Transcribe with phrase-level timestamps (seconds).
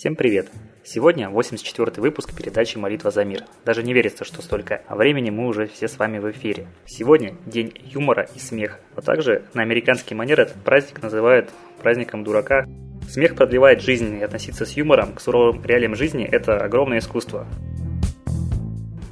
[0.00, 0.48] Всем привет!
[0.82, 3.44] Сегодня 84-й выпуск передачи «Молитва за мир».
[3.66, 6.68] Даже не верится, что столько времени мы уже все с вами в эфире.
[6.86, 11.50] Сегодня день юмора и смеха, а также на американский манер этот праздник называют
[11.82, 12.64] праздником дурака.
[13.10, 17.46] Смех продлевает жизнь, и относиться с юмором к суровым реалиям жизни– это огромное искусство.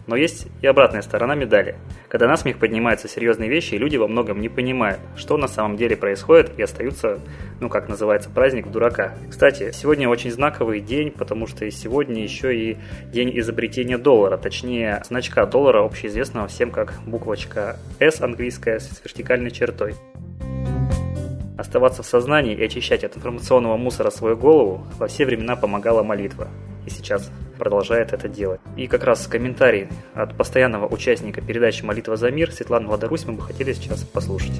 [0.08, 1.76] Но есть и обратная сторона медали.
[2.08, 5.76] Когда на смех поднимаются серьезные вещи, и люди во многом не понимают, что на самом
[5.76, 7.20] деле происходит, и остаются,
[7.60, 9.14] ну как называется, праздник дурака.
[9.28, 12.78] Кстати, сегодня очень знаковый день, потому что сегодня еще и
[13.12, 19.94] день изобретения доллара, точнее значка доллара, общеизвестного всем как буквочка S английская с вертикальной чертой.
[21.58, 26.48] Оставаться в сознании и очищать от информационного мусора свою голову во все времена помогала молитва.
[26.88, 28.62] И сейчас продолжает это делать.
[28.78, 33.42] И как раз комментарий от постоянного участника передачи «Молитва за мир» Светланы Владарусь мы бы
[33.42, 34.58] хотели сейчас послушать.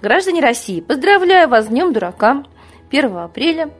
[0.00, 2.42] Граждане России, поздравляю вас с Днем Дурака
[2.90, 3.70] 1 апреля.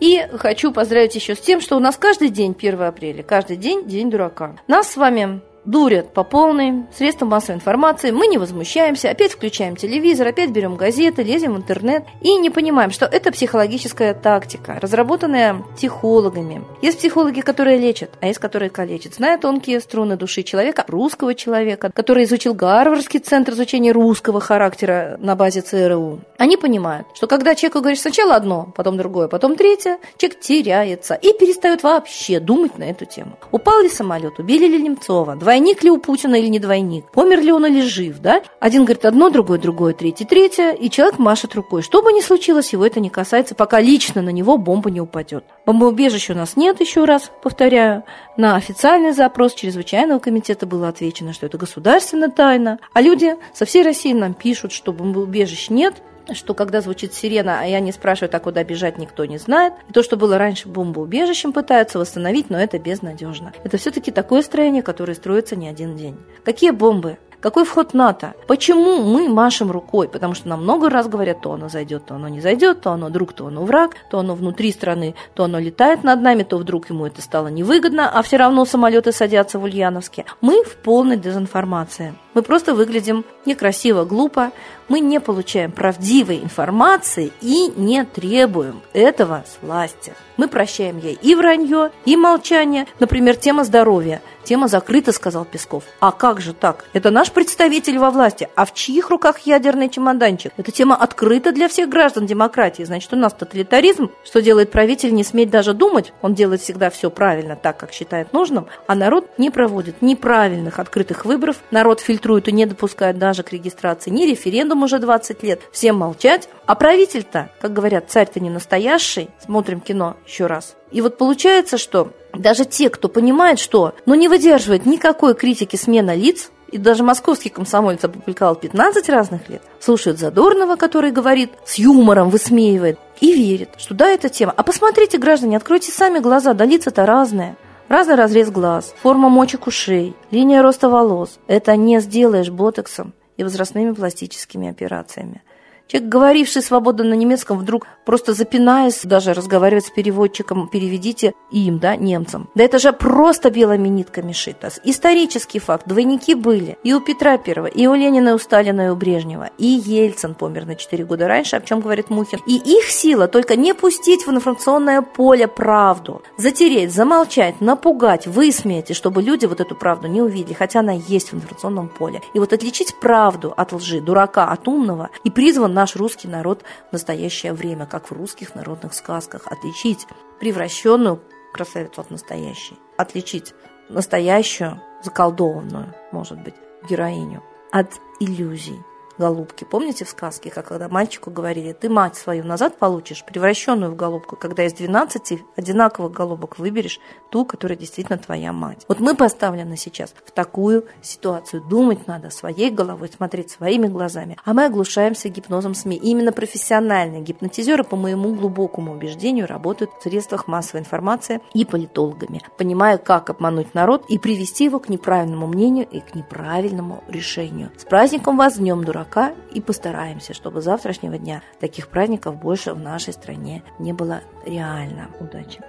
[0.00, 3.86] И хочу поздравить еще с тем, что у нас каждый день 1 апреля, каждый день
[3.86, 4.56] День дурака.
[4.66, 10.26] Нас с вами дурят по полной, средства массовой информации, мы не возмущаемся, опять включаем телевизор,
[10.28, 16.64] опять берем газеты, лезем в интернет и не понимаем, что это психологическая тактика, разработанная психологами.
[16.82, 19.14] Есть психологи, которые лечат, а есть, которые калечат.
[19.14, 25.36] Зная тонкие струны души человека, русского человека, который изучил Гарвардский центр изучения русского характера на
[25.36, 30.40] базе ЦРУ, они понимают, что когда человеку говоришь сначала одно, потом другое, потом третье, человек
[30.40, 33.38] теряется и перестает вообще думать на эту тему.
[33.52, 37.42] Упал ли самолет, убили ли Немцова, два двойник ли у Путина или не двойник, помер
[37.42, 38.42] ли он или жив, да?
[38.58, 41.82] Один говорит одно, другое, другое, третье, третье, и человек машет рукой.
[41.82, 45.44] Что бы ни случилось, его это не касается, пока лично на него бомба не упадет.
[45.66, 48.04] Бомбоубежища у нас нет, еще раз повторяю.
[48.38, 53.82] На официальный запрос чрезвычайного комитета было отвечено, что это государственная тайна, а люди со всей
[53.82, 55.96] России нам пишут, что бомбоубежищ нет,
[56.32, 59.74] что когда звучит сирена, а я не спрашиваю, а куда бежать, никто не знает.
[59.88, 63.52] И то, что было раньше бомбоубежищем, пытаются восстановить, но это безнадежно.
[63.64, 66.16] Это все-таки такое строение, которое строится не один день.
[66.44, 67.18] Какие бомбы?
[67.42, 68.34] Какой вход НАТО?
[68.46, 70.08] Почему мы машем рукой?
[70.08, 73.10] Потому что нам много раз говорят, то оно зайдет, то оно не зайдет, то оно
[73.10, 76.88] друг, то оно враг, то оно внутри страны, то оно летает над нами, то вдруг
[76.88, 80.24] ему это стало невыгодно, а все равно самолеты садятся в Ульяновске.
[80.40, 82.14] Мы в полной дезинформации.
[82.34, 84.52] Мы просто выглядим некрасиво, глупо,
[84.88, 90.14] мы не получаем правдивой информации и не требуем этого с власти.
[90.36, 92.86] Мы прощаем ей и вранье, и молчание.
[92.98, 94.22] Например, тема здоровья.
[94.44, 95.84] Тема закрыта, сказал Песков.
[96.00, 96.84] А как же так?
[96.94, 98.48] Это наш представитель во власти.
[98.56, 100.52] А в чьих руках ядерный чемоданчик?
[100.56, 102.82] Эта тема открыта для всех граждан демократии.
[102.82, 104.10] Значит, у нас тоталитаризм.
[104.24, 106.12] Что делает правитель, не сметь даже думать.
[106.22, 108.66] Он делает всегда все правильно, так, как считает нужным.
[108.88, 111.58] А народ не проводит неправильных открытых выборов.
[111.70, 115.60] Народ фильтрует и не допускает даже к регистрации ни референдум уже 20 лет.
[115.72, 116.48] Всем молчать.
[116.66, 119.28] А правитель-то, как говорят, царь-то не настоящий.
[119.44, 120.76] Смотрим кино еще раз.
[120.90, 126.14] И вот получается, что даже те, кто понимает, что ну, не выдерживает никакой критики смена
[126.14, 132.30] лиц, и даже московский комсомолец опубликовал 15 разных лет, слушают Задорнова, который говорит, с юмором
[132.30, 134.54] высмеивает, и верит, что да, это тема.
[134.56, 137.56] А посмотрите, граждане, откройте сами глаза, да лица-то разные.
[137.92, 141.38] Разный разрез глаз, форма мочек ушей, линия роста волос.
[141.46, 145.42] Это не сделаешь ботоксом и возрастными пластическими операциями.
[145.86, 151.96] Человек, говоривший свободно на немецком, вдруг просто запинаясь, даже разговаривает с переводчиком, переведите им, да,
[151.96, 152.48] немцам.
[152.54, 154.70] Да это же просто белыми нитками шито.
[154.84, 155.86] Исторический факт.
[155.86, 159.50] Двойники были и у Петра Первого, и у Ленина, и у Сталина, и у Брежнева.
[159.58, 162.40] И Ельцин помер на 4 года раньше, о чем говорит Мухин.
[162.46, 166.22] И их сила только не пустить в информационное поле правду.
[166.36, 171.34] Затереть, замолчать, напугать, высмеять, чтобы люди вот эту правду не увидели, хотя она есть в
[171.34, 172.20] информационном поле.
[172.34, 176.92] И вот отличить правду от лжи, дурака от умного и призван наш русский народ в
[176.92, 179.46] настоящее время, как в русских народных сказках.
[179.46, 180.06] Отличить
[180.40, 182.78] превращенную красавицу от настоящей.
[182.96, 183.54] Отличить
[183.88, 186.54] настоящую, заколдованную, может быть,
[186.88, 187.88] героиню от
[188.20, 188.78] иллюзий
[189.18, 189.64] голубки.
[189.64, 194.36] Помните в сказке, как когда мальчику говорили, ты мать свою назад получишь, превращенную в голубку,
[194.36, 197.00] когда из 12 одинаковых голубок выберешь
[197.30, 198.84] ту, которая действительно твоя мать.
[198.88, 201.62] Вот мы поставлены сейчас в такую ситуацию.
[201.62, 204.36] Думать надо своей головой, смотреть своими глазами.
[204.44, 205.96] А мы оглушаемся гипнозом СМИ.
[205.96, 212.42] И именно профессиональные гипнотизеры, по моему глубокому убеждению, работают в средствах массовой информации и политологами,
[212.56, 217.70] понимая, как обмануть народ и привести его к неправильному мнению и к неправильному решению.
[217.76, 219.01] С праздником вас, днем, дурак!
[219.02, 224.22] 40 и постараемся, чтобы с завтрашнего дня таких праздников больше в нашей стране не было
[224.46, 225.10] реально.
[225.20, 225.60] Удачи!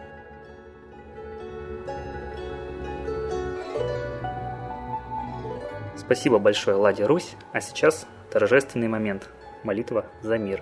[5.96, 7.36] Спасибо большое, Ладя Русь.
[7.54, 9.30] А сейчас торжественный момент.
[9.64, 10.62] Молитва за мир.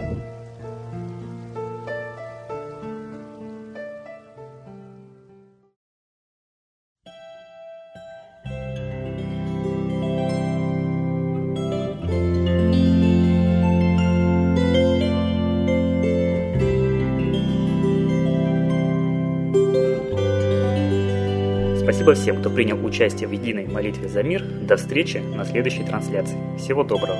[21.91, 24.41] Спасибо всем, кто принял участие в единой молитве за мир.
[24.45, 26.37] До встречи на следующей трансляции.
[26.57, 27.19] Всего доброго.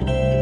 [0.00, 0.35] thank you